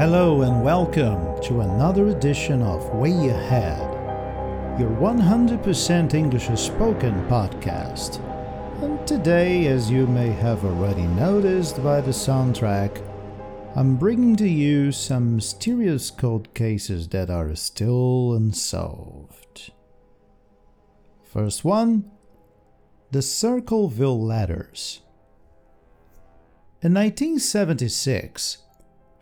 Hello 0.00 0.40
and 0.40 0.62
welcome 0.62 1.38
to 1.42 1.60
another 1.60 2.08
edition 2.08 2.62
of 2.62 2.88
Way 2.94 3.28
Ahead, 3.28 3.82
your 4.80 4.88
100% 4.92 6.14
English 6.14 6.46
spoken 6.58 7.12
podcast. 7.28 8.18
And 8.82 9.06
today, 9.06 9.66
as 9.66 9.90
you 9.90 10.06
may 10.06 10.30
have 10.30 10.64
already 10.64 11.02
noticed 11.02 11.84
by 11.84 12.00
the 12.00 12.12
soundtrack, 12.12 13.06
I'm 13.76 13.96
bringing 13.96 14.36
to 14.36 14.48
you 14.48 14.90
some 14.90 15.36
mysterious 15.36 16.10
cold 16.10 16.54
cases 16.54 17.06
that 17.08 17.28
are 17.28 17.54
still 17.54 18.32
unsolved. 18.32 19.70
First 21.30 21.62
one 21.62 22.10
The 23.10 23.20
Circleville 23.20 24.18
Letters. 24.18 25.02
In 26.80 26.94
1976, 26.94 28.59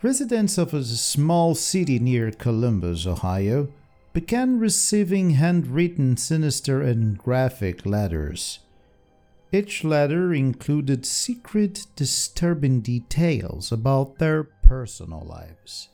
residents 0.03 0.59
of 0.59 0.73
a 0.73 0.85
small 0.85 1.55
city 1.55 1.99
near 1.99 2.31
Columbus, 2.31 3.07
Ohio, 3.07 3.69
began 4.13 4.59
receiving 4.59 5.31
handwritten, 5.31 6.17
sinister, 6.17 6.83
and 6.83 7.19
graphic 7.19 7.85
letters. 7.85 8.61
Each 9.53 9.83
letter 9.83 10.33
included 10.33 11.07
secret, 11.07 11.87
disturbing 11.97 12.81
details 12.81 13.73
about 13.73 14.19
their 14.19 14.45
personal 14.45 15.25
lives. 15.27 15.89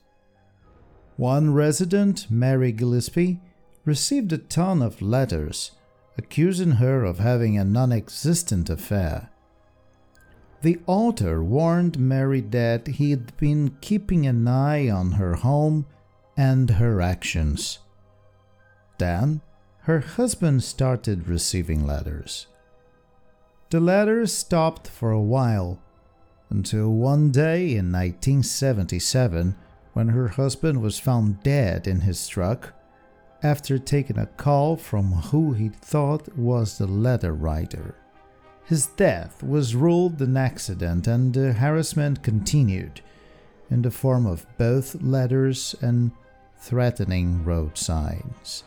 One 1.17 1.55
resident, 1.55 2.31
Mary 2.31 2.73
Gillespie, 2.73 3.41
received 3.85 4.33
a 4.33 4.39
ton 4.39 4.83
of 4.83 5.01
letters 5.01 5.73
accusing 6.17 6.73
her 6.73 7.05
of 7.05 7.19
having 7.19 7.59
a 7.59 7.65
non 7.65 7.93
existent 7.93 8.71
affair. 8.71 9.31
The 10.65 10.81
author 10.87 11.45
warned 11.45 11.99
Mary 11.99 12.41
that 12.41 12.87
he'd 12.87 13.37
been 13.37 13.77
keeping 13.83 14.27
an 14.27 14.49
eye 14.49 14.89
on 14.89 15.13
her 15.13 15.35
home 15.35 15.85
and 16.39 16.71
her 16.71 17.03
actions. 17.03 17.81
Then, 18.97 19.43
her 19.81 20.01
husband 20.01 20.63
started 20.63 21.29
receiving 21.29 21.87
letters. 21.87 22.47
The 23.69 23.79
letters 23.79 24.33
stopped 24.33 24.89
for 24.89 25.11
a 25.11 25.21
while, 25.21 25.83
until 26.49 26.95
one 26.95 27.31
day 27.31 27.73
in 27.73 27.93
1977 27.93 29.57
when 29.93 30.09
her 30.09 30.29
husband 30.29 30.81
was 30.81 30.99
found 30.99 31.43
dead 31.43 31.87
in 31.87 32.01
his 32.01 32.27
truck 32.27 32.73
after 33.43 33.79
taking 33.79 34.17
a 34.17 34.25
call 34.25 34.79
from 34.79 35.13
who 35.13 35.53
he 35.53 35.69
thought 35.69 36.39
was 36.39 36.79
the 36.79 36.87
letter 36.87 37.35
writer. 37.35 37.97
His 38.67 38.87
death 38.87 39.43
was 39.43 39.75
ruled 39.75 40.21
an 40.23 40.37
accident 40.37 41.07
and 41.07 41.35
the 41.35 41.53
harassment 41.53 42.23
continued 42.23 43.03
in 43.71 43.83
the 43.83 43.91
form 43.91 44.27
of 44.27 44.47
both 44.57 45.03
letters 45.03 45.75
and 45.83 46.13
threatening 46.59 47.45
road 47.45 47.77
signs. 47.77 48.65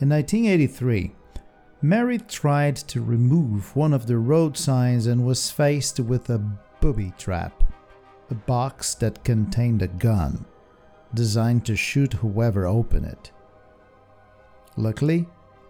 In 0.00 0.08
1983, 0.08 1.12
Mary 1.82 2.18
tried 2.18 2.76
to 2.76 3.02
remove 3.02 3.76
one 3.76 3.92
of 3.92 4.06
the 4.06 4.16
road 4.16 4.56
signs 4.56 5.06
and 5.06 5.26
was 5.26 5.50
faced 5.50 6.00
with 6.00 6.30
a 6.30 6.42
booby 6.80 7.12
trap, 7.18 7.62
a 8.30 8.34
box 8.34 8.94
that 8.94 9.24
contained 9.24 9.82
a 9.82 9.88
gun 9.88 10.46
designed 11.12 11.66
to 11.66 11.76
shoot 11.76 12.14
whoever 12.14 12.66
opened 12.66 13.06
it. 13.06 13.30
Luckily, 14.76 15.26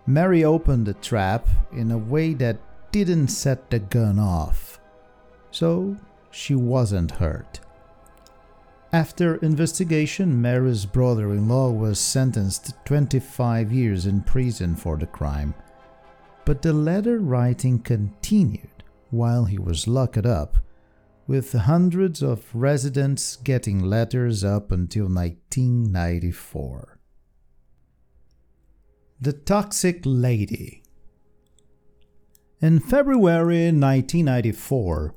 Mary 0.07 0.45
opened 0.45 0.87
the 0.87 0.95
trap 0.95 1.49
in 1.73 1.91
a 1.91 1.99
way 1.99 2.35
that 2.35 2.59
didn't 2.93 3.29
set 3.29 3.71
the 3.71 3.79
gun 3.79 4.19
off, 4.19 4.81
so 5.51 5.97
she 6.31 6.55
wasn't 6.55 7.13
hurt. 7.13 7.61
After 8.93 9.37
investigation, 9.37 10.41
Mary's 10.43 10.85
brother 10.85 11.31
in 11.31 11.49
law 11.49 11.71
was 11.71 12.01
sentenced 12.01 12.67
to 12.67 12.75
25 12.85 13.73
years 13.73 14.07
in 14.07 14.23
prison 14.23 14.75
for 14.75 14.97
the 14.97 15.07
crime. 15.07 15.55
But 16.45 16.63
the 16.63 16.73
letter 16.73 17.21
writing 17.21 17.79
continued 17.79 18.83
while 19.11 19.45
he 19.45 19.59
was 19.59 19.87
locked 19.87 20.27
up, 20.27 20.59
with 21.27 21.53
hundreds 21.53 22.23
of 22.23 22.53
residents 22.53 23.37
getting 23.37 23.81
letters 23.81 24.43
up 24.43 24.73
until 24.73 25.05
1994. 25.05 26.99
The 29.21 29.33
Toxic 29.33 30.01
Lady 30.05 30.80
in 32.61 32.79
February 32.79 33.67
1994, 33.67 35.15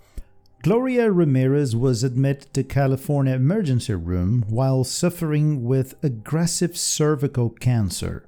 Gloria 0.61 1.11
Ramirez 1.11 1.75
was 1.75 2.03
admitted 2.03 2.53
to 2.53 2.63
California 2.63 3.33
emergency 3.33 3.93
room 3.93 4.45
while 4.47 4.85
suffering 4.85 5.65
with 5.65 6.01
aggressive 6.01 6.77
cervical 6.77 7.49
cancer. 7.49 8.25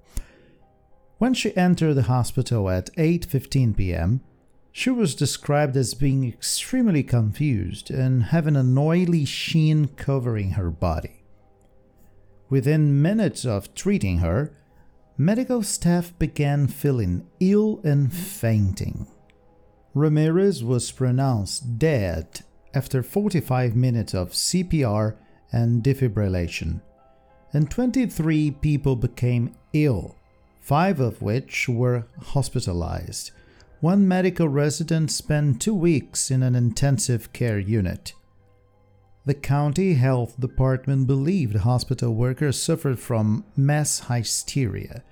When 1.18 1.34
she 1.34 1.56
entered 1.56 1.94
the 1.94 2.04
hospital 2.04 2.70
at 2.70 2.94
8:15 2.98 3.78
p.m., 3.78 4.20
she 4.74 4.90
was 4.90 5.16
described 5.16 5.78
as 5.78 5.94
being 5.94 6.28
extremely 6.28 7.02
confused 7.02 7.90
and 7.90 8.24
having 8.24 8.58
an 8.58 8.78
oily 8.78 9.24
sheen 9.24 9.88
covering 9.96 10.52
her 10.52 10.70
body. 10.70 11.24
Within 12.50 13.02
minutes 13.02 13.46
of 13.46 13.74
treating 13.74 14.18
her, 14.18 14.52
medical 15.18 15.64
staff 15.64 16.18
began 16.20 16.68
feeling 16.68 17.26
ill 17.40 17.80
and 17.84 18.12
fainting. 18.14 19.08
Ramirez 19.94 20.64
was 20.64 20.92
pronounced 20.92 21.80
dead 21.80 22.42
after 22.74 23.02
45 23.02 23.76
minutes 23.76 24.14
of 24.14 24.32
CPR 24.32 25.16
and 25.54 25.82
defibrillation, 25.82 26.82
and 27.54 27.72
23 27.72 28.52
people 28.52 28.98
became 28.98 29.56
ill, 29.72 30.16
five 30.60 31.00
of 31.00 31.22
which 31.22 31.70
were 31.70 32.08
hospitalized. 32.22 33.32
One 33.80 34.06
medical 34.06 34.50
resident 34.50 35.12
spent 35.12 35.62
two 35.62 35.74
weeks 35.74 36.30
in 36.30 36.44
an 36.44 36.56
intensive 36.56 37.32
care 37.32 37.60
unit. 37.60 38.14
The 39.26 39.34
county 39.34 39.96
health 39.96 40.40
department 40.40 41.08
believed 41.08 41.56
hospital 41.58 42.14
workers 42.14 42.62
suffered 42.62 43.00
from 43.00 43.44
mass 43.58 44.02
hysteria, 44.08 45.04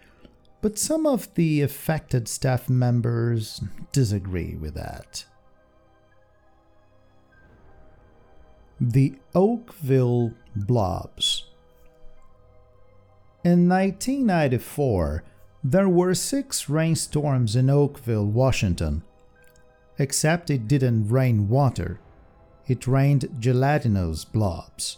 but 0.61 0.77
some 0.77 1.07
of 1.07 1.33
the 1.33 1.61
affected 1.61 2.27
staff 2.27 2.69
members 2.69 3.61
disagree 3.91 4.55
with 4.55 4.75
that. 4.75 5.25
The 8.79 9.15
Oakville 9.33 10.33
Blobs. 10.55 11.47
In 13.43 13.67
1994, 13.67 15.23
there 15.63 15.89
were 15.89 16.13
six 16.13 16.69
rainstorms 16.69 17.55
in 17.55 17.69
Oakville, 17.69 18.25
Washington. 18.25 19.03
Except 19.97 20.49
it 20.49 20.67
didn't 20.67 21.09
rain 21.09 21.49
water, 21.49 21.99
it 22.67 22.87
rained 22.87 23.29
gelatinous 23.39 24.25
blobs, 24.25 24.97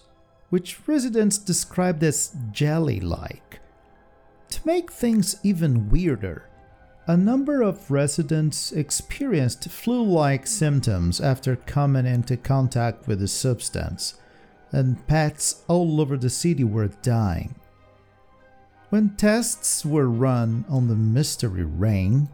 which 0.50 0.88
residents 0.88 1.38
described 1.38 2.04
as 2.04 2.36
jelly 2.52 3.00
like. 3.00 3.60
To 4.50 4.62
make 4.66 4.92
things 4.92 5.36
even 5.44 5.90
weirder, 5.90 6.50
a 7.08 7.18
number 7.18 7.62
of 7.62 7.92
residents 7.92 8.72
experienced 8.72 9.70
flu 9.70 10.04
like 10.04 10.48
symptoms 10.48 11.22
after 11.22 11.56
coming 11.56 12.06
into 12.06 12.38
contact 12.38 13.08
with 13.08 13.20
the 13.20 13.28
substance, 13.28 14.16
and 14.72 15.06
pets 15.08 15.64
all 15.68 16.02
over 16.02 16.18
the 16.18 16.30
city 16.30 16.64
were 16.64 16.88
dying. 16.88 17.56
When 18.90 19.16
tests 19.18 19.86
were 19.86 20.10
run 20.10 20.66
on 20.70 20.88
the 20.88 20.96
mystery 20.96 21.64
rain, 21.64 22.30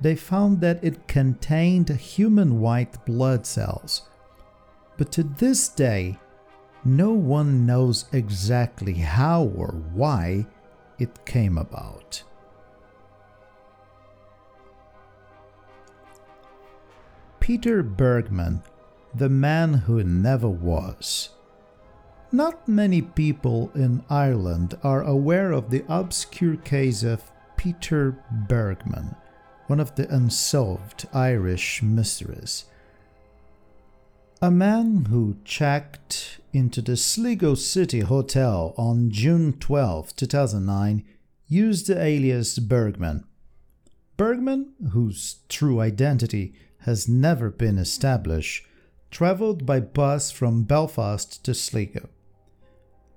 they 0.00 0.14
found 0.14 0.60
that 0.60 0.84
it 0.84 1.08
contained 1.08 1.88
human 1.88 2.60
white 2.60 3.04
blood 3.06 3.46
cells. 3.46 4.02
But 4.96 5.12
to 5.12 5.22
this 5.22 5.68
day, 5.68 6.18
no 6.84 7.10
one 7.10 7.66
knows 7.66 8.06
exactly 8.12 8.94
how 8.94 9.44
or 9.44 9.74
why 9.92 10.46
it 10.98 11.24
came 11.26 11.58
about. 11.58 12.22
Peter 17.40 17.82
Bergman, 17.82 18.62
the 19.14 19.28
man 19.28 19.74
who 19.74 20.02
never 20.02 20.48
was. 20.48 21.30
Not 22.32 22.66
many 22.66 23.02
people 23.02 23.70
in 23.74 24.04
Ireland 24.10 24.76
are 24.82 25.02
aware 25.02 25.52
of 25.52 25.70
the 25.70 25.84
obscure 25.88 26.56
case 26.56 27.02
of 27.02 27.30
Peter 27.56 28.18
Bergman, 28.48 29.14
one 29.68 29.80
of 29.80 29.94
the 29.94 30.12
unsolved 30.12 31.06
Irish 31.12 31.82
mysteries. 31.82 32.64
A 34.42 34.50
man 34.50 35.06
who 35.06 35.38
checked 35.46 36.40
into 36.52 36.82
the 36.82 36.98
Sligo 36.98 37.54
City 37.54 38.00
Hotel 38.00 38.74
on 38.76 39.10
June 39.10 39.54
12, 39.54 40.14
2009, 40.14 41.02
used 41.48 41.86
the 41.86 41.98
alias 41.98 42.58
Bergman. 42.58 43.24
Bergman, 44.18 44.74
whose 44.90 45.36
true 45.48 45.80
identity 45.80 46.52
has 46.80 47.08
never 47.08 47.48
been 47.48 47.78
established, 47.78 48.66
traveled 49.10 49.64
by 49.64 49.80
bus 49.80 50.30
from 50.30 50.64
Belfast 50.64 51.42
to 51.42 51.54
Sligo. 51.54 52.10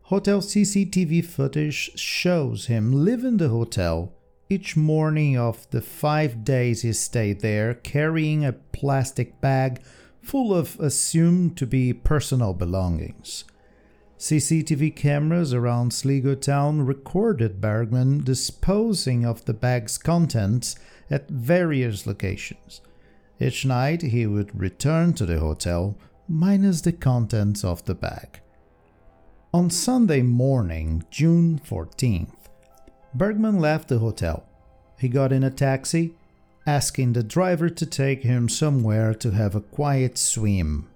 Hotel 0.03 0.39
CCTV 0.39 1.25
footage 1.25 1.99
shows 1.99 2.67
him 2.67 3.03
leaving 3.03 3.35
the 3.35 3.49
hotel 3.49 4.13
each 4.49 4.77
morning 4.77 5.37
of 5.37 5.69
the 5.71 5.81
five 5.81 6.45
days 6.45 6.83
he 6.83 6.93
stayed 6.93 7.41
there 7.41 7.73
carrying 7.73 8.45
a 8.45 8.53
plastic 8.53 9.41
bag 9.41 9.81
full 10.21 10.53
of 10.53 10.79
assumed 10.79 11.57
to 11.57 11.65
be 11.65 11.93
personal 11.93 12.53
belongings. 12.53 13.45
CCTV 14.17 14.95
cameras 14.95 15.53
around 15.53 15.93
Sligo 15.93 16.35
town 16.35 16.81
recorded 16.85 17.61
Bergman 17.61 18.23
disposing 18.23 19.25
of 19.25 19.45
the 19.45 19.53
bag's 19.53 19.97
contents 19.97 20.75
at 21.09 21.29
various 21.29 22.05
locations. 22.05 22.81
Each 23.39 23.65
night 23.65 24.01
he 24.01 24.27
would 24.27 24.59
return 24.59 25.13
to 25.13 25.25
the 25.25 25.39
hotel 25.39 25.97
minus 26.27 26.81
the 26.81 26.91
contents 26.91 27.63
of 27.63 27.85
the 27.85 27.95
bag. 27.95 28.41
On 29.53 29.69
Sunday 29.69 30.21
morning, 30.21 31.03
June 31.09 31.59
14th, 31.65 32.49
Bergman 33.15 33.59
left 33.59 33.87
the 33.87 33.99
hotel. 33.99 34.43
He 34.99 35.07
got 35.07 35.31
in 35.31 35.43
a 35.43 35.49
taxi, 35.49 36.13
asking 36.69 37.13
the 37.13 37.23
driver 37.23 37.67
to 37.67 37.83
take 37.83 38.21
him 38.21 38.47
somewhere 38.47 39.11
to 39.15 39.31
have 39.31 39.55
a 39.55 39.61
quiet 39.77 40.19
swim. 40.19 40.87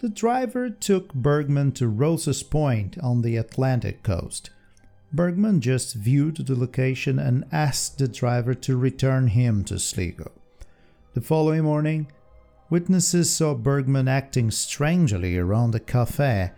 The 0.00 0.10
driver 0.10 0.68
took 0.68 1.14
Bergman 1.14 1.72
to 1.72 1.88
Rosses 1.88 2.42
Point 2.42 2.98
on 2.98 3.22
the 3.22 3.38
Atlantic 3.38 4.02
coast. 4.02 4.50
Bergman 5.10 5.62
just 5.62 5.94
viewed 5.94 6.36
the 6.36 6.54
location 6.54 7.18
and 7.18 7.46
asked 7.50 7.96
the 7.96 8.06
driver 8.06 8.52
to 8.54 8.76
return 8.76 9.28
him 9.28 9.64
to 9.64 9.78
Sligo. 9.78 10.30
The 11.14 11.22
following 11.22 11.62
morning, 11.62 12.12
witnesses 12.68 13.32
saw 13.32 13.54
Bergman 13.54 14.08
acting 14.08 14.50
strangely 14.50 15.38
around 15.38 15.74
a 15.74 15.80
cafe 15.80 16.50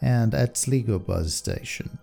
and 0.00 0.32
at 0.32 0.56
Sligo 0.56 0.98
bus 0.98 1.34
station. 1.34 1.98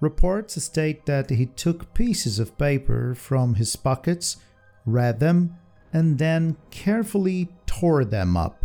Reports 0.00 0.60
state 0.60 1.06
that 1.06 1.30
he 1.30 1.46
took 1.46 1.94
pieces 1.94 2.40
of 2.40 2.58
paper 2.58 3.14
from 3.14 3.54
his 3.54 3.76
pockets, 3.76 4.38
read 4.86 5.20
them, 5.20 5.56
and 5.92 6.18
then 6.18 6.56
carefully 6.70 7.48
tore 7.66 8.04
them 8.04 8.36
up. 8.36 8.64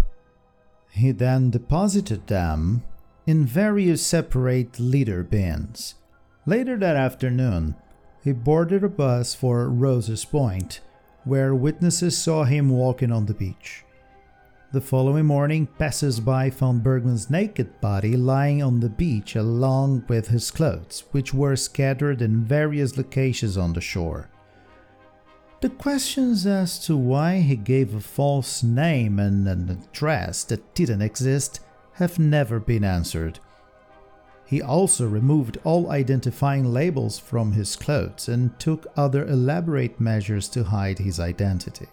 He 0.91 1.12
then 1.12 1.50
deposited 1.50 2.27
them 2.27 2.83
in 3.25 3.45
various 3.45 4.06
separate 4.06 4.79
litter 4.79 5.23
bins. 5.23 5.95
Later 6.45 6.77
that 6.77 6.95
afternoon, 6.95 7.75
he 8.23 8.31
boarded 8.31 8.83
a 8.83 8.89
bus 8.89 9.33
for 9.33 9.68
Rosses 9.69 10.25
Point, 10.25 10.81
where 11.23 11.56
witnesses 11.56 12.18
saw 12.18 12.44
him 12.44 12.69
walking 12.69 13.12
on 13.12 13.25
the 13.25 13.33
beach. 13.33 13.83
The 14.73 14.81
following 14.81 15.25
morning, 15.25 15.68
passers-by 15.77 16.50
found 16.51 16.81
Bergman's 16.83 17.29
naked 17.29 17.81
body 17.81 18.15
lying 18.15 18.63
on 18.63 18.79
the 18.79 18.89
beach 18.89 19.35
along 19.35 20.06
with 20.07 20.29
his 20.29 20.50
clothes, 20.50 21.03
which 21.12 21.33
were 21.33 21.56
scattered 21.56 22.21
in 22.21 22.45
various 22.45 22.95
locations 22.95 23.57
on 23.57 23.73
the 23.73 23.81
shore. 23.81 24.29
The 25.62 25.69
questions 25.69 26.48
as 26.48 26.80
to 26.88 26.98
why 26.98 27.42
he 27.42 27.56
gave 27.56 27.94
a 27.94 28.02
false 28.02 28.63
name 28.63 29.19
and 29.19 29.48
an 29.48 29.69
address 29.69 30.44
that 30.46 30.74
didn't 30.74 31.04
exist 31.04 31.60
have 31.94 32.18
never 32.18 32.60
been 32.60 32.84
answered. 32.84 33.40
He 34.44 34.60
also 34.60 35.08
removed 35.08 35.60
all 35.63 35.92
identifying 35.92 36.74
labels 36.74 37.19
from 37.19 37.52
his 37.52 37.75
clothes 37.75 38.28
and 38.28 38.60
took 38.60 38.88
other 38.98 39.24
elaborate 39.28 40.00
measures 40.00 40.50
to 40.50 40.63
hide 40.63 40.98
his 40.98 41.19
identity. 41.19 41.88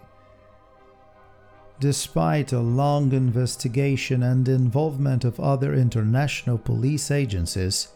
Despite 1.79 2.51
a 2.51 2.59
long 2.59 3.13
investigation 3.13 4.23
and 4.23 4.49
involvement 4.49 5.23
of 5.23 5.39
other 5.39 5.75
international 5.75 6.57
police 6.57 7.11
agencies, 7.11 7.89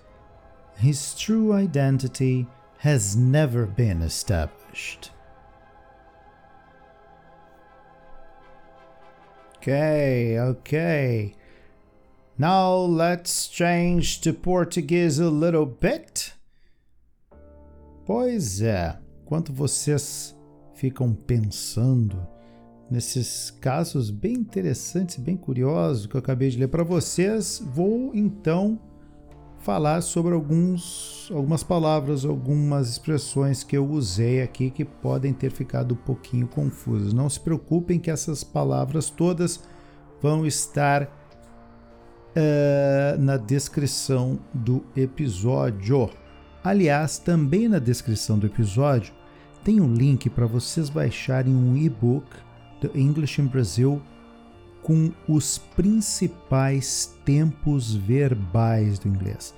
his 0.77 1.15
true 1.15 1.51
identity 1.51 2.45
has 2.77 3.15
never 3.15 3.65
been 3.65 4.03
established. 4.03 5.09
Okay, 9.63 10.37
okay. 10.41 11.35
Now 12.37 12.75
let's 12.79 13.47
change 13.47 14.19
to 14.19 14.33
Portuguese 14.33 15.21
a 15.21 15.29
little 15.29 15.65
bit. 15.65 16.33
Pois 18.05 18.61
é, 18.61 18.99
enquanto 19.21 19.53
vocês 19.53 20.35
ficam 20.73 21.13
pensando 21.13 22.27
nesses 22.91 23.51
casos 23.51 24.09
bem 24.11 24.33
interessantes, 24.33 25.15
bem 25.15 25.37
curiosos 25.37 26.07
que 26.07 26.15
eu 26.15 26.19
acabei 26.19 26.49
de 26.49 26.57
ler 26.57 26.67
para 26.67 26.83
vocês, 26.83 27.63
vou 27.65 28.11
então 28.13 28.77
falar 29.63 30.01
sobre 30.01 30.33
alguns, 30.33 31.31
algumas 31.33 31.63
palavras, 31.63 32.25
algumas 32.25 32.89
expressões 32.89 33.63
que 33.63 33.77
eu 33.77 33.89
usei 33.89 34.41
aqui 34.41 34.69
que 34.69 34.83
podem 34.83 35.31
ter 35.31 35.51
ficado 35.51 35.93
um 35.93 35.97
pouquinho 35.97 36.47
confusas. 36.47 37.13
Não 37.13 37.29
se 37.29 37.39
preocupem 37.39 37.97
que 37.97 38.11
essas 38.11 38.43
palavras 38.43 39.09
todas 39.09 39.61
vão 40.21 40.45
estar 40.45 41.03
uh, 41.03 41.07
na 43.17 43.37
descrição 43.37 44.37
do 44.53 44.83
episódio. 44.95 46.09
Aliás, 46.61 47.17
também 47.17 47.69
na 47.69 47.79
descrição 47.79 48.37
do 48.37 48.47
episódio 48.47 49.13
tem 49.63 49.79
um 49.79 49.93
link 49.93 50.29
para 50.29 50.45
vocês 50.45 50.89
baixarem 50.89 51.55
um 51.55 51.77
e-book 51.77 52.27
do 52.81 52.91
English 52.97 53.41
in 53.41 53.45
Brazil 53.45 54.01
com 54.83 55.11
os 55.27 55.57
principais 55.57 57.17
tempos 57.25 57.95
verbais 57.95 58.99
do 58.99 59.07
inglês. 59.07 59.55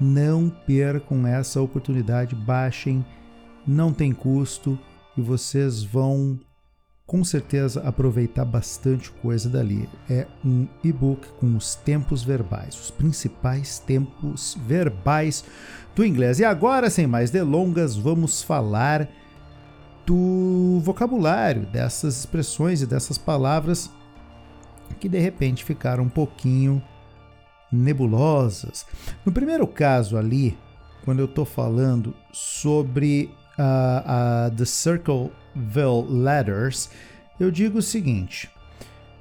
Não 0.00 0.48
percam 0.48 1.26
essa 1.26 1.60
oportunidade, 1.60 2.34
baixem, 2.34 3.04
não 3.66 3.92
tem 3.92 4.12
custo 4.12 4.78
e 5.16 5.20
vocês 5.20 5.82
vão 5.82 6.38
com 7.06 7.24
certeza 7.24 7.80
aproveitar 7.80 8.44
bastante 8.44 9.10
coisa 9.10 9.48
dali. 9.48 9.88
É 10.10 10.26
um 10.44 10.68
e-book 10.84 11.26
com 11.40 11.56
os 11.56 11.74
tempos 11.74 12.22
verbais, 12.22 12.78
os 12.78 12.90
principais 12.90 13.78
tempos 13.78 14.56
verbais 14.66 15.42
do 15.96 16.04
inglês. 16.04 16.38
E 16.38 16.44
agora, 16.44 16.90
sem 16.90 17.06
mais 17.06 17.30
delongas, 17.30 17.96
vamos 17.96 18.42
falar 18.42 19.08
do 20.06 20.80
vocabulário 20.82 21.66
dessas 21.66 22.18
expressões 22.18 22.82
e 22.82 22.86
dessas 22.86 23.18
palavras 23.18 23.90
que 24.98 25.08
de 25.08 25.18
repente 25.18 25.64
ficaram 25.64 26.04
um 26.04 26.08
pouquinho 26.08 26.82
nebulosas. 27.70 28.86
No 29.24 29.32
primeiro 29.32 29.66
caso 29.66 30.16
ali, 30.16 30.56
quando 31.04 31.20
eu 31.20 31.26
estou 31.26 31.44
falando 31.44 32.14
sobre 32.32 33.30
uh, 33.58 34.54
The 34.54 34.64
Circleville 34.64 36.06
Letters, 36.08 36.90
eu 37.38 37.50
digo 37.50 37.78
o 37.78 37.82
seguinte. 37.82 38.50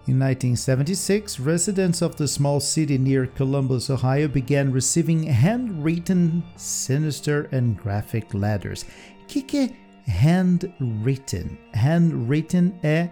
In 0.07 0.13
1976, 0.13 1.38
residents 1.38 2.01
of 2.01 2.15
the 2.15 2.27
small 2.27 2.62
city 2.62 2.98
near 2.98 3.27
Columbus, 3.27 3.89
Ohio 3.89 4.29
began 4.29 4.72
receiving 4.72 5.25
handwritten, 5.25 6.41
sinister 6.55 7.50
and 7.51 7.75
graphic 7.75 8.34
letters. 8.34 8.86
O 9.24 9.27
que, 9.27 9.41
que 9.41 9.57
é 9.57 9.88
handwritten. 10.07 11.57
Handwritten 11.74 12.74
é 12.81 13.10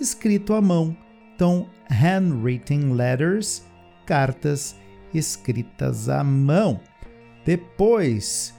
escrito 0.00 0.54
à 0.54 0.60
mão. 0.60 0.96
Então, 1.38 1.68
handwritten 1.88 2.94
letters, 2.94 3.62
cartas 4.04 4.74
escritas 5.14 6.08
à 6.08 6.24
mão. 6.24 6.80
Depois, 7.46 8.52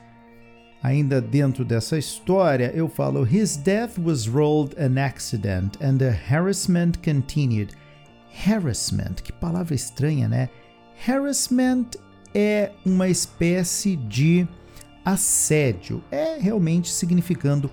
ainda 0.82 1.20
dentro 1.20 1.66
dessa 1.66 1.98
história, 1.98 2.72
eu 2.74 2.88
falo: 2.88 3.28
His 3.28 3.58
death 3.58 3.98
was 3.98 4.28
ruled 4.28 4.78
an 4.80 4.98
accident 4.98 5.76
and 5.82 5.98
the 5.98 6.18
harassment 6.34 7.00
continued. 7.04 7.76
Harassment, 8.48 9.24
que 9.24 9.34
palavra 9.34 9.76
estranha, 9.76 10.30
né? 10.30 10.48
Harassment 11.06 11.98
é 12.34 12.72
uma 12.86 13.10
espécie 13.10 13.98
de 13.98 14.48
assédio, 15.04 16.02
é 16.10 16.38
realmente 16.40 16.90
significando 16.90 17.70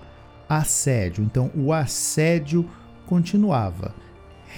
assédio. 0.49 1.23
Então, 1.23 1.49
o 1.55 1.71
assédio 1.71 2.69
continuava. 3.05 3.95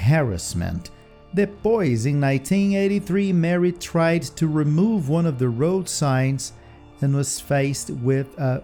Harassment. 0.07 0.91
Depois, 1.33 2.05
em 2.05 2.15
1983, 2.15 3.33
Mary 3.33 3.71
tried 3.71 4.31
to 4.35 4.47
remove 4.47 5.11
one 5.11 5.27
of 5.27 5.37
the 5.37 5.47
road 5.47 5.87
signs 5.87 6.53
and 7.01 7.15
was 7.15 7.39
faced 7.39 7.91
with 8.03 8.27
a 8.37 8.61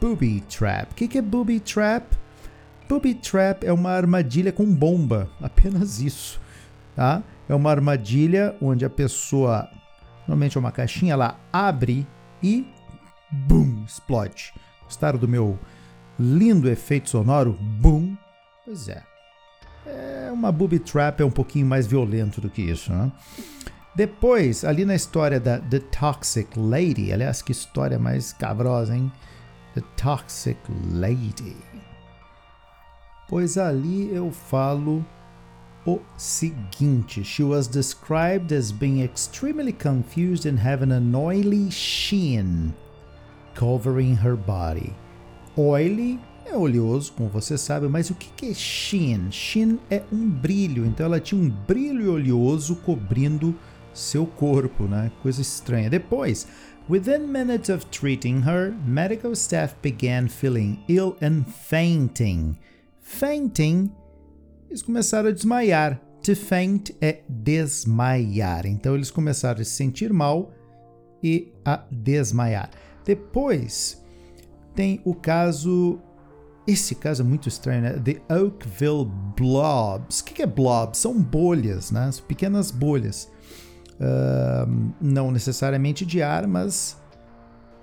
booby 0.00 0.40
trap. 0.48 0.92
O 0.92 0.94
que, 0.94 1.06
que 1.06 1.18
é 1.18 1.22
booby 1.22 1.60
trap? 1.60 2.16
Booby 2.88 3.14
trap 3.14 3.64
é 3.64 3.72
uma 3.72 3.90
armadilha 3.90 4.52
com 4.52 4.66
bomba, 4.66 5.30
apenas 5.40 6.00
isso, 6.00 6.40
tá? 6.94 7.22
É 7.48 7.54
uma 7.54 7.70
armadilha 7.70 8.56
onde 8.60 8.84
a 8.84 8.90
pessoa, 8.90 9.70
normalmente 10.26 10.56
é 10.56 10.60
uma 10.60 10.72
caixinha, 10.72 11.12
ela 11.12 11.38
abre 11.52 12.06
e 12.42 12.66
boom, 13.30 13.84
explode. 13.86 14.52
Gostaram 14.84 15.18
do 15.18 15.28
meu 15.28 15.58
lindo 16.18 16.68
efeito 16.68 17.10
sonoro? 17.10 17.52
Boom. 17.80 18.16
Pois 18.64 18.88
é. 18.88 19.13
É 19.86 20.30
uma 20.32 20.50
booby 20.50 20.78
trap 20.78 21.20
é 21.20 21.24
um 21.24 21.30
pouquinho 21.30 21.66
mais 21.66 21.86
violento 21.86 22.40
do 22.40 22.48
que 22.48 22.62
isso, 22.62 22.92
né? 22.92 23.12
Depois, 23.94 24.64
ali 24.64 24.84
na 24.84 24.94
história 24.94 25.38
da 25.38 25.58
The 25.58 25.78
Toxic 25.78 26.58
Lady, 26.58 27.12
aliás, 27.12 27.40
que 27.40 27.52
história 27.52 27.98
mais 27.98 28.32
cabrosa, 28.32 28.96
hein? 28.96 29.12
The 29.74 29.82
Toxic 29.96 30.58
Lady. 30.92 31.56
Pois 33.28 33.56
ali 33.56 34.14
eu 34.14 34.30
falo 34.32 35.04
o 35.86 36.00
seguinte: 36.16 37.22
She 37.24 37.42
was 37.42 37.68
described 37.68 38.52
as 38.52 38.72
being 38.72 39.02
extremely 39.02 39.72
confused 39.72 40.46
and 40.46 40.58
having 40.58 40.92
an 40.92 41.14
oily 41.14 41.70
sheen 41.70 42.74
covering 43.54 44.16
her 44.16 44.36
body. 44.36 44.92
Oily 45.56 46.18
é 46.46 46.56
oleoso, 46.56 47.12
como 47.12 47.28
você 47.28 47.56
sabe, 47.56 47.88
mas 47.88 48.10
o 48.10 48.14
que 48.14 48.50
é 48.50 48.54
sheen? 48.54 49.30
Sheen 49.30 49.78
é 49.90 50.02
um 50.12 50.28
brilho, 50.28 50.84
então 50.84 51.06
ela 51.06 51.20
tinha 51.20 51.40
um 51.40 51.48
brilho 51.48 52.12
oleoso 52.12 52.76
cobrindo 52.76 53.54
seu 53.92 54.26
corpo, 54.26 54.84
né? 54.84 55.10
Coisa 55.22 55.40
estranha. 55.40 55.88
Depois, 55.88 56.46
within 56.88 57.26
minutes 57.26 57.68
of 57.68 57.86
treating 57.86 58.40
her, 58.40 58.74
medical 58.86 59.32
staff 59.32 59.74
began 59.82 60.28
feeling 60.28 60.82
ill 60.88 61.16
and 61.22 61.44
fainting. 61.44 62.56
Fainting, 63.00 63.90
eles 64.68 64.82
começaram 64.82 65.28
a 65.28 65.32
desmaiar. 65.32 66.00
To 66.22 66.34
faint 66.34 66.90
é 67.02 67.20
desmaiar. 67.28 68.64
Então 68.64 68.94
eles 68.94 69.10
começaram 69.10 69.60
a 69.60 69.64
se 69.64 69.72
sentir 69.72 70.10
mal 70.12 70.52
e 71.22 71.52
a 71.64 71.84
desmaiar. 71.90 72.70
Depois 73.04 74.02
tem 74.74 75.00
o 75.04 75.14
caso. 75.14 76.00
Esse 76.66 76.94
caso 76.94 77.22
é 77.22 77.24
muito 77.24 77.48
estranho, 77.48 77.82
né? 77.82 77.92
The 77.92 78.22
Oakville 78.34 79.10
Blobs. 79.36 80.20
O 80.20 80.24
que 80.24 80.42
é 80.42 80.46
blobs? 80.46 80.98
São 80.98 81.20
bolhas, 81.20 81.90
né? 81.90 82.08
Pequenas 82.26 82.70
bolhas 82.70 83.30
uh, 83.94 84.94
não 85.00 85.30
necessariamente 85.30 86.06
de 86.06 86.22
ar, 86.22 86.46
mas 86.46 86.96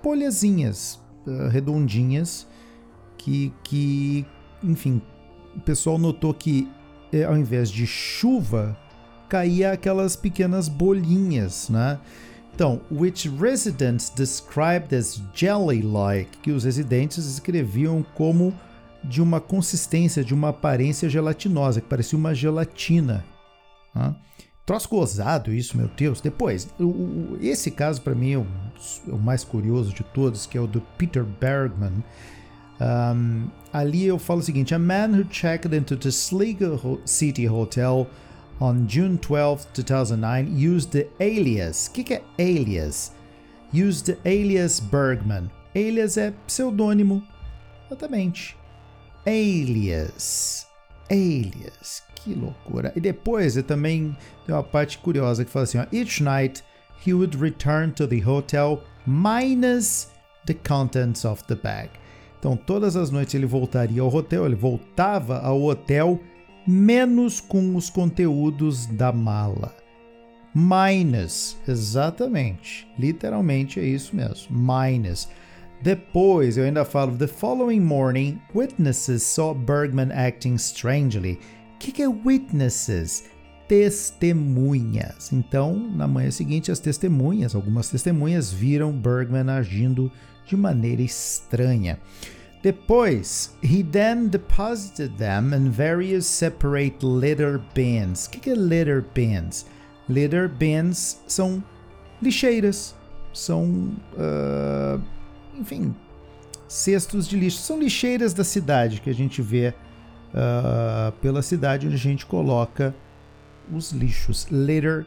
bolhazinhas 0.02 0.98
uh, 1.26 1.48
redondinhas 1.48 2.46
que, 3.16 3.52
que, 3.62 4.26
enfim, 4.62 5.00
o 5.54 5.60
pessoal 5.60 5.96
notou 5.98 6.34
que 6.34 6.68
eh, 7.12 7.24
ao 7.24 7.36
invés 7.36 7.70
de 7.70 7.86
chuva 7.86 8.76
caía 9.28 9.72
aquelas 9.72 10.16
pequenas 10.16 10.68
bolinhas, 10.68 11.68
né? 11.68 12.00
Então, 12.54 12.80
which 12.90 13.28
residents 13.28 14.10
described 14.10 14.94
as 14.94 15.22
jelly-like, 15.32 16.36
que 16.38 16.50
os 16.50 16.64
residentes 16.64 17.24
escreviam 17.26 18.04
como 18.14 18.52
de 19.04 19.20
uma 19.20 19.40
consistência, 19.40 20.24
de 20.24 20.34
uma 20.34 20.50
aparência 20.50 21.08
gelatinosa, 21.08 21.80
que 21.80 21.88
parecia 21.88 22.18
uma 22.18 22.34
gelatina. 22.34 23.24
Né? 23.94 24.14
Troço 24.64 24.88
gozado 24.88 25.52
isso, 25.52 25.76
meu 25.76 25.88
Deus. 25.88 26.20
Depois, 26.20 26.68
o, 26.78 27.36
esse 27.40 27.70
caso 27.70 28.00
para 28.00 28.14
mim 28.14 28.32
é 28.32 28.38
o, 28.38 28.46
o, 29.08 29.18
mais 29.18 29.42
curioso 29.42 29.92
de 29.92 30.04
todos, 30.04 30.46
que 30.46 30.56
é 30.56 30.60
o 30.60 30.68
do 30.68 30.80
Peter 30.96 31.24
Bergman. 31.24 32.04
Um, 32.80 33.48
ali 33.72 34.06
eu 34.06 34.18
falo 34.18 34.40
o 34.40 34.42
seguinte: 34.42 34.74
A 34.74 34.78
man 34.78 35.08
who 35.08 35.24
checked 35.30 35.74
into 35.74 35.96
the 35.96 36.10
Sligo 36.10 37.00
City 37.04 37.48
Hotel 37.48 38.06
on 38.60 38.86
June 38.88 39.18
12, 39.18 39.66
2009 39.74 40.68
used 40.68 40.90
the 40.90 41.08
alias. 41.18 41.88
O 41.88 41.92
que, 41.92 42.04
que 42.04 42.14
é 42.14 42.22
alias? 42.38 43.12
Used 43.74 44.14
the 44.14 44.18
alias 44.28 44.78
Bergman. 44.78 45.50
Alias 45.74 46.16
é 46.16 46.32
pseudônimo. 46.46 47.22
Exatamente. 47.86 48.61
Alias. 49.26 50.66
Alias. 51.10 52.02
Que 52.14 52.34
loucura. 52.34 52.92
E 52.94 53.00
depois 53.00 53.56
eu 53.56 53.62
também 53.62 54.16
tem 54.46 54.54
uma 54.54 54.62
parte 54.62 54.98
curiosa 54.98 55.44
que 55.44 55.50
fala 55.50 55.64
assim: 55.64 55.78
ó, 55.78 55.86
Each 55.92 56.22
night 56.22 56.62
he 57.04 57.12
would 57.12 57.36
return 57.36 57.92
to 57.92 58.06
the 58.06 58.20
hotel 58.24 58.82
minus 59.06 60.08
the 60.46 60.54
contents 60.54 61.24
of 61.24 61.42
the 61.44 61.54
bag. 61.54 61.90
Então 62.38 62.56
todas 62.56 62.96
as 62.96 63.10
noites 63.10 63.34
ele 63.34 63.46
voltaria 63.46 64.02
ao 64.02 64.12
hotel, 64.12 64.46
ele 64.46 64.54
voltava 64.54 65.38
ao 65.40 65.62
hotel 65.62 66.20
menos 66.66 67.40
com 67.40 67.76
os 67.76 67.90
conteúdos 67.90 68.86
da 68.86 69.12
mala. 69.12 69.74
Minus, 70.54 71.56
exatamente, 71.66 72.86
literalmente 72.98 73.80
é 73.80 73.84
isso 73.84 74.14
mesmo, 74.14 74.48
minus. 74.50 75.28
Depois 75.82 76.56
eu 76.56 76.64
ainda 76.64 76.84
falo: 76.84 77.16
The 77.16 77.26
following 77.26 77.80
morning, 77.80 78.40
witnesses 78.54 79.22
saw 79.22 79.52
Bergman 79.52 80.12
acting 80.12 80.54
strangely 80.54 81.38
que, 81.82 81.90
que 81.90 82.02
é 82.02 82.08
witnesses? 82.08 83.24
Testemunhas. 83.66 85.32
Então, 85.32 85.74
na 85.74 86.06
manhã 86.06 86.30
seguinte, 86.30 86.70
as 86.70 86.78
testemunhas, 86.78 87.54
algumas 87.54 87.88
testemunhas, 87.90 88.52
viram 88.52 88.92
Bergman 88.92 89.50
agindo 89.50 90.12
de 90.46 90.56
maneira 90.56 91.02
estranha. 91.02 91.98
Depois, 92.62 93.56
he 93.62 93.82
then 93.82 94.28
deposited 94.28 95.16
them 95.16 95.52
in 95.52 95.70
various 95.70 96.26
separate 96.26 97.04
litter 97.04 97.60
bins. 97.74 98.26
O 98.26 98.30
que, 98.30 98.38
que 98.38 98.50
é 98.50 98.54
litter 98.54 99.04
bins? 99.12 99.66
Litter 100.08 100.48
bins 100.48 101.20
são 101.26 101.62
lixeiras, 102.20 102.94
são, 103.32 103.96
uh, 104.12 105.02
enfim, 105.54 105.94
cestos 106.68 107.28
de 107.28 107.36
lixo. 107.36 107.58
São 107.58 107.78
lixeiras 107.78 108.32
da 108.32 108.44
cidade 108.44 109.00
que 109.00 109.10
a 109.10 109.14
gente 109.14 109.42
vê 109.42 109.74
uh, 110.32 111.12
pela 111.20 111.42
cidade 111.42 111.86
onde 111.86 111.96
a 111.96 111.98
gente 111.98 112.26
coloca 112.26 112.94
os 113.72 113.92
lixos. 113.92 114.46
Litter 114.50 115.06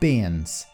bins. 0.00 0.66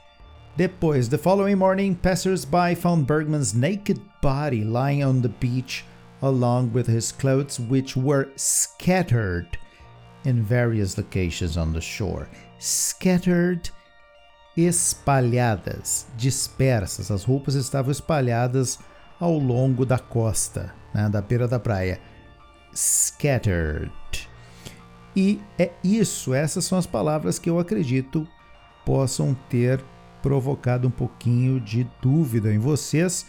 Depois, 0.56 1.08
the 1.08 1.16
following 1.16 1.54
morning, 1.54 1.94
passers-by 1.94 2.74
found 2.74 3.06
Bergman's 3.06 3.54
naked 3.54 3.98
body 4.20 4.64
lying 4.64 5.02
on 5.02 5.22
the 5.22 5.28
beach 5.28 5.84
along 6.20 6.72
with 6.72 6.86
his 6.86 7.10
clothes 7.10 7.58
which 7.58 7.96
were 7.96 8.28
scattered 8.36 9.58
in 10.24 10.42
various 10.42 10.98
locations 10.98 11.56
on 11.56 11.72
the 11.72 11.80
shore. 11.80 12.28
Scattered 12.58 13.70
espalhadas, 14.56 16.06
dispersas. 16.16 17.10
As 17.10 17.24
roupas 17.24 17.54
estavam 17.54 17.90
espalhadas 17.90 18.78
ao 19.18 19.38
longo 19.38 19.86
da 19.86 19.98
costa, 19.98 20.74
né, 20.92 21.08
da 21.08 21.20
beira 21.20 21.48
da 21.48 21.58
praia 21.58 22.00
scattered. 22.74 23.92
E 25.14 25.40
é 25.58 25.70
isso, 25.84 26.32
essas 26.32 26.64
são 26.64 26.78
as 26.78 26.86
palavras 26.86 27.38
que 27.38 27.50
eu 27.50 27.58
acredito 27.58 28.26
possam 28.84 29.36
ter 29.48 29.82
provocado 30.22 30.88
um 30.88 30.90
pouquinho 30.90 31.60
de 31.60 31.86
dúvida 32.00 32.52
em 32.52 32.58
vocês. 32.58 33.26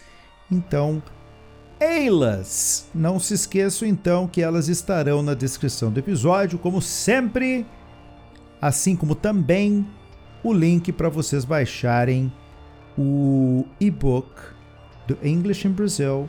Então, 0.50 1.02
elas! 1.78 2.86
Não 2.94 3.18
se 3.18 3.34
esqueçam 3.34 3.86
então 3.86 4.26
que 4.26 4.40
elas 4.40 4.68
estarão 4.68 5.22
na 5.22 5.34
descrição 5.34 5.90
do 5.90 6.00
episódio, 6.00 6.58
como 6.58 6.80
sempre, 6.80 7.66
assim 8.60 8.96
como 8.96 9.14
também 9.14 9.86
o 10.44 10.52
link 10.52 10.92
para 10.92 11.08
vocês 11.08 11.44
baixarem 11.44 12.32
o 12.96 13.64
e-book 13.80 14.30
do 15.08 15.18
English 15.26 15.66
in 15.66 15.72
Brazil 15.72 16.28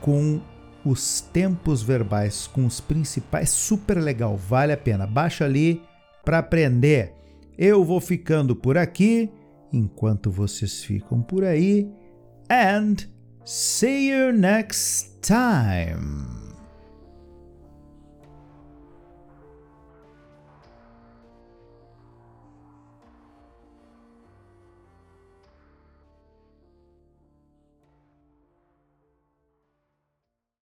com 0.00 0.40
os 0.84 1.20
tempos 1.20 1.82
verbais 1.82 2.46
com 2.46 2.64
os 2.64 2.80
principais, 2.80 3.50
super 3.50 3.98
legal, 3.98 4.36
vale 4.36 4.72
a 4.72 4.76
pena. 4.76 5.06
Baixa 5.06 5.44
ali 5.44 5.82
para 6.24 6.38
aprender. 6.38 7.14
Eu 7.58 7.84
vou 7.84 8.00
ficando 8.00 8.56
por 8.56 8.78
aqui 8.78 9.30
enquanto 9.72 10.30
vocês 10.30 10.82
ficam 10.82 11.20
por 11.20 11.44
aí. 11.44 11.90
And 12.50 12.96
see 13.44 14.10
you 14.10 14.32
next 14.32 15.20
time. 15.20 16.39